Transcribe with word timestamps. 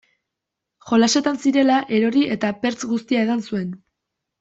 Jolasetan 0.91 1.37
zirela, 1.45 1.77
erori 2.01 2.27
eta 2.39 2.53
pertz 2.67 2.83
guztia 2.97 3.25
edan 3.31 3.49
zuen. 3.51 3.73